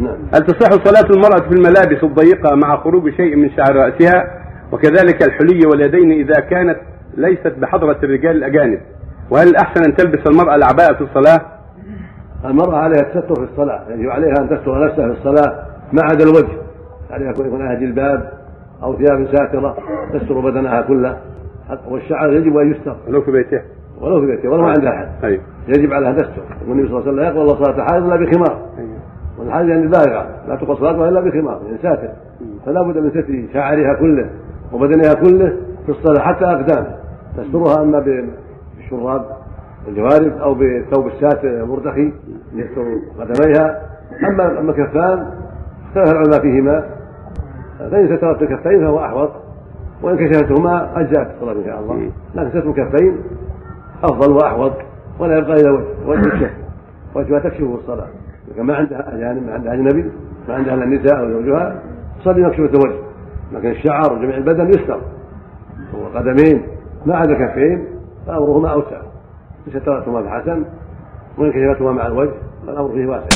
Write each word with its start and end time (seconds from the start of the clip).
نعم. 0.00 0.16
هل 0.34 0.40
تصح 0.40 0.70
صلاة 0.70 1.10
المرأة 1.10 1.48
في 1.48 1.54
الملابس 1.54 2.04
الضيقة 2.04 2.56
مع 2.56 2.76
خروج 2.76 3.10
شيء 3.10 3.36
من 3.36 3.50
شعر 3.50 3.76
رأسها؟ 3.76 4.24
وكذلك 4.72 5.22
الحلي 5.22 5.60
واليدين 5.66 6.12
إذا 6.12 6.40
كانت 6.40 6.78
ليست 7.16 7.54
بحضرة 7.58 7.98
الرجال 8.02 8.36
الأجانب. 8.36 8.80
وهل 9.30 9.48
الأحسن 9.48 9.84
أن 9.88 9.96
تلبس 9.96 10.26
المرأة 10.26 10.54
العباءة 10.54 10.94
في 10.94 11.00
الصلاة؟ 11.00 11.40
المرأة 12.44 12.76
عليها 12.76 13.00
التستر 13.00 13.34
في 13.34 13.52
الصلاة 13.52 13.82
يجب 13.90 14.10
عليها 14.10 14.34
أن 14.40 14.48
تستر 14.48 14.84
نفسها 14.86 15.12
في 15.12 15.18
الصلاة 15.18 15.66
ما 15.92 16.00
عدا 16.02 16.24
الوجه. 16.24 16.58
عليها 17.10 17.28
أن 17.28 17.46
يكون 17.46 17.58
لها 17.58 17.74
جلباب 17.74 18.32
أو 18.82 18.96
ثياب 18.96 19.26
ساترة 19.32 19.76
تستر 20.12 20.40
بدنها 20.40 20.80
كله. 20.80 21.18
والشعر 21.88 22.32
يجب 22.32 22.56
أن 22.56 22.72
يستر. 22.72 22.96
ولو 23.08 23.22
في 23.22 23.30
بيتها 23.30 23.62
ولو 24.00 24.20
في 24.20 24.26
بيتها 24.26 24.50
ولو 24.50 24.62
ما 24.62 24.68
عندها 24.68 24.90
أحد 24.90 25.24
أيوه 25.24 25.42
يجب 25.68 25.92
عليها 25.92 26.10
أن 26.10 26.16
تستر. 26.16 26.42
والنبي 26.68 26.88
صلى 26.88 26.98
الله 26.98 27.08
عليه 27.08 27.12
وسلم 27.12 27.16
لا 27.16 27.26
يقبل 27.26 27.40
الله 27.40 27.64
صلاة 27.64 27.84
حائض 27.84 28.04
إلا 28.04 28.16
بخمار. 28.16 28.62
والحاجة 29.44 29.68
يعني 29.68 29.86
بالغة 29.86 30.26
لا 30.48 30.56
تقص 30.56 30.78
صلاتها 30.78 31.08
إلا 31.08 31.20
بخمار 31.20 31.60
يعني 31.66 31.78
ساتر 31.82 32.08
فلا 32.66 32.82
بد 32.82 32.98
من 32.98 33.10
ستر 33.10 33.52
شعرها 33.52 33.94
كله 33.94 34.30
وبدنها 34.72 35.14
كله 35.14 35.56
في 35.86 35.88
الصلاة 35.88 36.20
حتى 36.20 36.44
أقدامها 36.44 36.98
تسترها 37.36 37.82
إما 37.82 37.98
بالشراب 38.78 39.24
الجوارب 39.88 40.38
أو 40.38 40.54
بالثوب 40.54 41.06
الساتر 41.06 41.48
المرتخي 41.48 42.12
يستر 42.54 42.84
قدميها. 43.18 43.82
أما 44.30 44.60
أما 44.60 44.70
الكفان 44.70 45.26
اختلف 45.88 46.12
العلماء 46.12 46.40
فيهما. 46.40 46.84
فإن 47.78 48.16
سترت 48.16 48.42
الكفين 48.42 48.80
فهو 48.80 48.98
أحوط. 48.98 49.30
وإن 50.02 50.16
كشفتهما 50.16 51.00
أجزأت 51.00 51.30
الصلاة 51.34 51.52
إن 51.52 51.64
شاء 51.64 51.80
الله. 51.80 52.10
لكن 52.34 52.50
ستر 52.50 52.70
الكفين 52.70 53.16
أفضل 54.04 54.32
وأحوط 54.32 54.72
ولا 55.18 55.38
يبقى 55.38 55.54
إلا 55.54 55.70
وجه 55.70 55.84
وجه 56.06 56.34
الشف 56.34 56.50
وجهها 57.14 57.38
تكشفه 57.38 57.74
الصلاة. 57.74 58.06
إذا 58.06 58.33
ما 58.56 58.76
عندها 58.76 59.14
أجانب 59.16 59.46
ما 59.46 59.52
عندها 59.52 59.74
أجنبي 59.74 60.10
ما 60.48 60.54
عندها 60.54 60.74
إلا 60.74 60.84
النساء 60.84 61.28
زوجها 61.28 61.82
تصلي 62.20 62.46
مكشوفة 62.46 62.72
الوجه 62.74 62.98
لكن 63.52 63.70
الشعر 63.70 64.12
وجميع 64.12 64.36
البدن 64.36 64.68
يستر. 64.68 65.00
والقدمين 65.94 66.62
ما 67.06 67.16
عدا 67.16 67.32
الكفين 67.32 67.86
فأمرهما 68.26 68.68
أوسع. 68.68 69.00
إن 69.66 69.80
سترتهما 69.80 70.22
فحسن 70.22 70.64
وإن 71.38 71.52
كشفتهما 71.52 71.92
مع 71.92 72.06
الوجه 72.06 72.32
فالأمر 72.66 72.88
فيه 72.88 73.06
واسع. 73.06 73.28